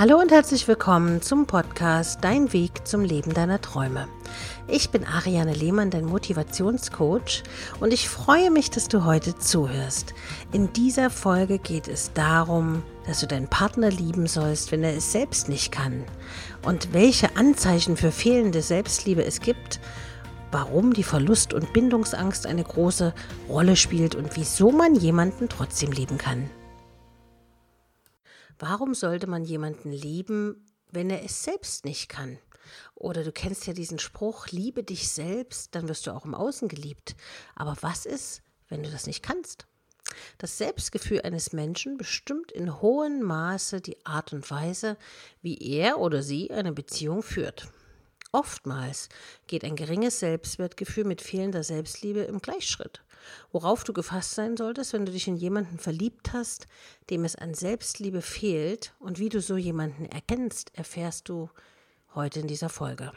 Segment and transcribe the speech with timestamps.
[0.00, 4.08] Hallo und herzlich willkommen zum Podcast Dein Weg zum Leben deiner Träume.
[4.66, 7.42] Ich bin Ariane Lehmann, dein Motivationscoach
[7.80, 10.14] und ich freue mich, dass du heute zuhörst.
[10.52, 15.12] In dieser Folge geht es darum, dass du deinen Partner lieben sollst, wenn er es
[15.12, 16.04] selbst nicht kann
[16.62, 19.80] und welche Anzeichen für fehlende Selbstliebe es gibt,
[20.50, 23.12] warum die Verlust- und Bindungsangst eine große
[23.50, 26.48] Rolle spielt und wieso man jemanden trotzdem lieben kann.
[28.60, 32.38] Warum sollte man jemanden lieben, wenn er es selbst nicht kann?
[32.94, 36.68] Oder du kennst ja diesen Spruch, liebe dich selbst, dann wirst du auch im Außen
[36.68, 37.16] geliebt.
[37.56, 39.66] Aber was ist, wenn du das nicht kannst?
[40.36, 44.98] Das Selbstgefühl eines Menschen bestimmt in hohem Maße die Art und Weise,
[45.40, 47.66] wie er oder sie eine Beziehung führt.
[48.32, 49.08] Oftmals
[49.48, 53.02] geht ein geringes Selbstwertgefühl mit fehlender Selbstliebe im Gleichschritt.
[53.52, 56.66] Worauf du gefasst sein solltest, wenn du dich in jemanden verliebt hast,
[57.10, 61.50] dem es an Selbstliebe fehlt und wie du so jemanden erkennst, erfährst du
[62.14, 63.12] heute in dieser Folge.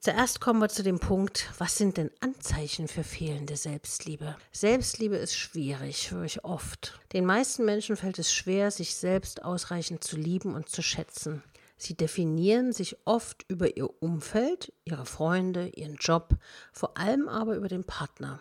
[0.00, 4.36] Zuerst kommen wir zu dem Punkt, was sind denn Anzeichen für fehlende Selbstliebe?
[4.50, 6.98] Selbstliebe ist schwierig, höre ich oft.
[7.12, 11.44] Den meisten Menschen fällt es schwer, sich selbst ausreichend zu lieben und zu schätzen.
[11.82, 16.36] Sie definieren sich oft über ihr Umfeld, ihre Freunde, ihren Job,
[16.72, 18.40] vor allem aber über den Partner.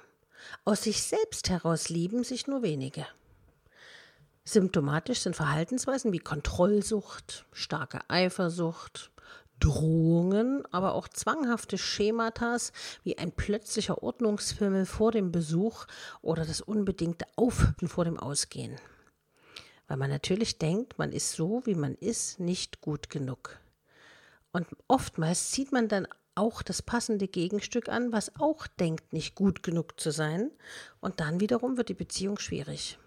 [0.64, 3.08] Aus sich selbst heraus lieben sich nur wenige.
[4.44, 9.10] Symptomatisch sind Verhaltensweisen wie Kontrollsucht, starke Eifersucht,
[9.60, 12.72] Drohungen, aber auch zwanghafte Schematas
[13.04, 15.88] wie ein plötzlicher Ordnungsfimmel vor dem Besuch
[16.22, 18.78] oder das unbedingte Aufhüpfen vor dem Ausgehen.
[19.92, 23.60] Weil man natürlich denkt, man ist so, wie man ist, nicht gut genug.
[24.54, 29.64] Und oftmals zieht man dann auch das passende Gegenstück an, was auch denkt, nicht gut
[29.64, 30.50] genug zu sein.
[31.02, 33.00] Und dann wiederum wird die Beziehung schwierig.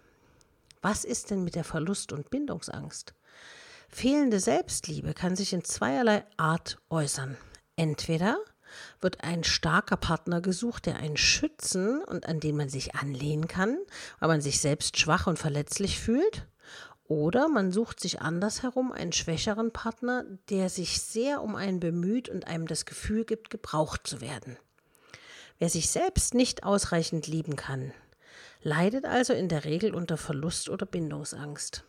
[0.83, 3.15] Was ist denn mit der Verlust- und Bindungsangst?
[3.89, 7.35] Fehlende Selbstliebe kann sich in zweierlei Art äußern.
[7.77, 8.37] Entweder
[9.01, 13.75] wird ein starker Partner gesucht, der einen schützen und an den man sich anlehnen kann,
[14.19, 16.45] weil man sich selbst schwach und verletzlich fühlt.
[17.07, 22.47] Oder man sucht sich andersherum einen schwächeren Partner, der sich sehr um einen bemüht und
[22.47, 24.57] einem das Gefühl gibt, gebraucht zu werden.
[25.59, 27.93] Wer sich selbst nicht ausreichend lieben kann,
[28.61, 31.83] leidet also in der Regel unter Verlust oder Bindungsangst.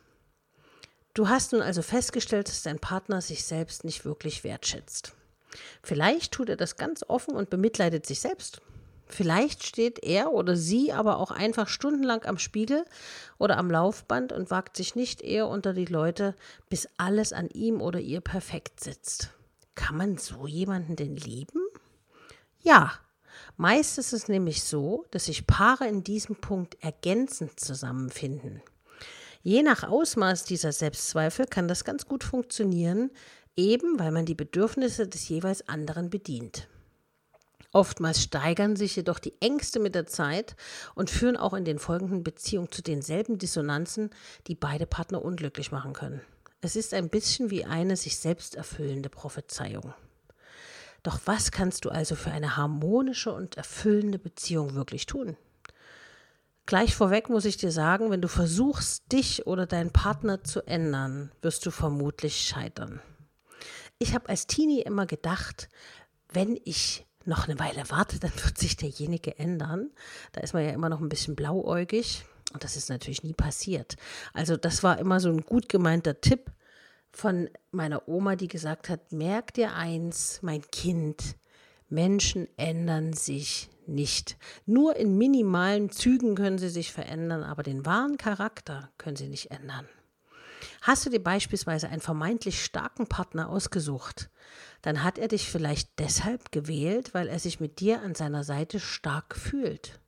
[1.14, 5.14] Du hast nun also festgestellt, dass dein Partner sich selbst nicht wirklich wertschätzt.
[5.82, 8.60] Vielleicht tut er das ganz offen und bemitleidet sich selbst
[9.08, 12.84] Vielleicht steht er oder sie aber auch einfach stundenlang am Spiegel
[13.38, 16.34] oder am Laufband und wagt sich nicht eher unter die Leute,
[16.68, 19.30] bis alles an ihm oder ihr perfekt sitzt.
[19.76, 21.60] Kann man so jemanden denn lieben?
[22.62, 22.92] Ja,
[23.56, 28.60] meist ist es nämlich so, dass sich Paare in diesem Punkt ergänzend zusammenfinden.
[29.42, 33.12] Je nach Ausmaß dieser Selbstzweifel kann das ganz gut funktionieren,
[33.54, 36.68] eben weil man die Bedürfnisse des jeweils anderen bedient.
[37.76, 40.56] Oftmals steigern sich jedoch die Ängste mit der Zeit
[40.94, 44.08] und führen auch in den folgenden Beziehungen zu denselben Dissonanzen,
[44.46, 46.22] die beide Partner unglücklich machen können.
[46.62, 49.92] Es ist ein bisschen wie eine sich selbst erfüllende Prophezeiung.
[51.02, 55.36] Doch was kannst du also für eine harmonische und erfüllende Beziehung wirklich tun?
[56.64, 61.30] Gleich vorweg muss ich dir sagen, wenn du versuchst, dich oder deinen Partner zu ändern,
[61.42, 63.02] wirst du vermutlich scheitern.
[63.98, 65.68] Ich habe als Teenie immer gedacht,
[66.32, 69.90] wenn ich noch eine Weile warte, dann wird sich derjenige ändern.
[70.32, 73.96] Da ist man ja immer noch ein bisschen blauäugig und das ist natürlich nie passiert.
[74.32, 76.50] Also das war immer so ein gut gemeinter Tipp
[77.12, 81.36] von meiner Oma, die gesagt hat, merk dir eins, mein Kind,
[81.88, 84.36] Menschen ändern sich nicht.
[84.66, 89.50] Nur in minimalen Zügen können sie sich verändern, aber den wahren Charakter können sie nicht
[89.50, 89.86] ändern.
[90.82, 94.30] Hast du dir beispielsweise einen vermeintlich starken Partner ausgesucht,
[94.82, 98.78] dann hat er dich vielleicht deshalb gewählt, weil er sich mit dir an seiner Seite
[98.80, 99.98] stark fühlt.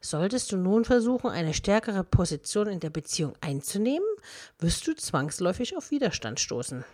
[0.00, 4.08] Solltest du nun versuchen, eine stärkere Position in der Beziehung einzunehmen,
[4.58, 6.84] wirst du zwangsläufig auf Widerstand stoßen.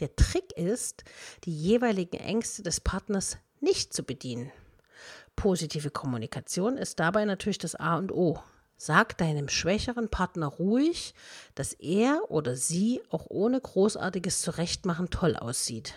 [0.00, 1.04] Der Trick ist,
[1.44, 4.50] die jeweiligen Ängste des Partners nicht zu bedienen.
[5.36, 8.38] Positive Kommunikation ist dabei natürlich das A und O.
[8.82, 11.12] Sag deinem schwächeren Partner ruhig,
[11.54, 15.92] dass er oder sie auch ohne großartiges Zurechtmachen toll aussieht.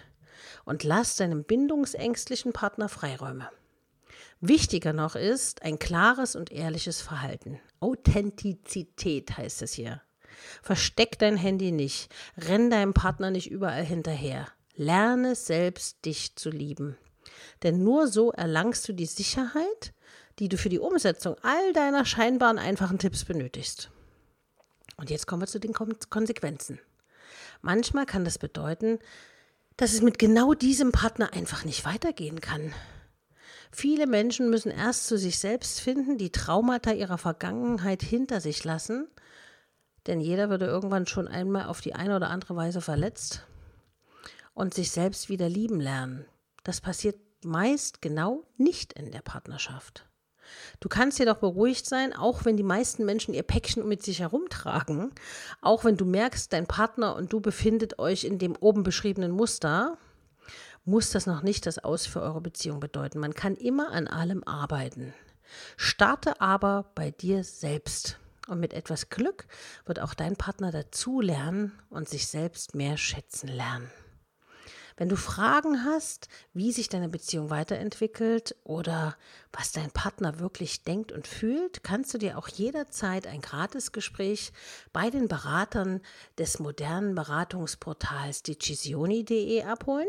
[0.65, 3.49] Und lass deinem bindungsängstlichen Partner Freiräume.
[4.41, 7.57] Wichtiger noch ist ein klares und ehrliches Verhalten.
[7.79, 10.01] Authentizität heißt es hier.
[10.61, 14.49] Versteck dein Handy nicht, renn deinem Partner nicht überall hinterher.
[14.75, 16.97] Lerne selbst dich zu lieben.
[17.63, 19.93] Denn nur so erlangst du die Sicherheit,
[20.39, 23.89] die du für die Umsetzung all deiner scheinbaren einfachen Tipps benötigst.
[24.97, 26.79] Und jetzt kommen wir zu den Konsequenzen.
[27.61, 28.99] Manchmal kann das bedeuten,
[29.77, 32.73] dass es mit genau diesem Partner einfach nicht weitergehen kann.
[33.71, 39.07] Viele Menschen müssen erst zu sich selbst finden, die Traumata ihrer Vergangenheit hinter sich lassen,
[40.05, 43.47] denn jeder würde irgendwann schon einmal auf die eine oder andere Weise verletzt
[44.53, 46.25] und sich selbst wieder lieben lernen.
[46.63, 50.05] Das passiert meist genau nicht in der Partnerschaft.
[50.79, 55.11] Du kannst jedoch beruhigt sein, auch wenn die meisten Menschen ihr Päckchen mit sich herumtragen,
[55.61, 59.97] auch wenn du merkst, dein Partner und du befindet euch in dem oben beschriebenen Muster,
[60.85, 63.19] muss das noch nicht das Aus für eure Beziehung bedeuten.
[63.19, 65.13] Man kann immer an allem arbeiten.
[65.77, 68.17] Starte aber bei dir selbst.
[68.49, 69.45] Und mit etwas Glück
[69.85, 73.89] wird auch dein Partner dazulernen und sich selbst mehr schätzen lernen.
[74.95, 79.17] Wenn du Fragen hast, wie sich deine Beziehung weiterentwickelt oder
[79.51, 84.53] was dein Partner wirklich denkt und fühlt, kannst du dir auch jederzeit ein Gratisgespräch
[84.91, 86.01] bei den Beratern
[86.37, 90.07] des modernen Beratungsportals decisioni.de abholen.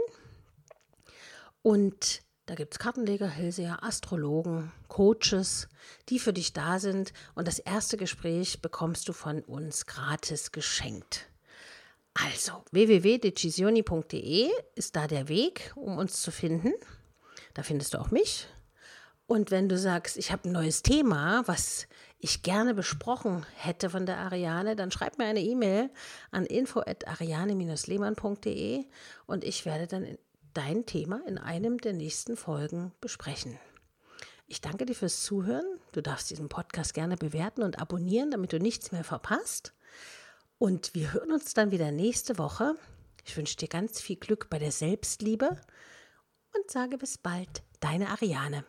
[1.62, 5.68] Und da gibt es Kartenleger, Hellseher, Astrologen, Coaches,
[6.10, 7.14] die für dich da sind.
[7.34, 11.30] Und das erste Gespräch bekommst du von uns gratis geschenkt.
[12.14, 16.72] Also, www.decisioni.de ist da der Weg, um uns zu finden.
[17.54, 18.46] Da findest du auch mich.
[19.26, 21.88] Und wenn du sagst, ich habe ein neues Thema, was
[22.18, 25.90] ich gerne besprochen hätte von der Ariane, dann schreib mir eine E-Mail
[26.30, 28.86] an info@ariane-lehmann.de
[29.26, 30.18] und ich werde dann
[30.52, 33.58] dein Thema in einem der nächsten Folgen besprechen.
[34.46, 35.64] Ich danke dir fürs Zuhören.
[35.92, 39.72] Du darfst diesen Podcast gerne bewerten und abonnieren, damit du nichts mehr verpasst.
[40.58, 42.74] Und wir hören uns dann wieder nächste Woche.
[43.24, 45.60] Ich wünsche dir ganz viel Glück bei der Selbstliebe
[46.54, 48.64] und sage bis bald, deine Ariane.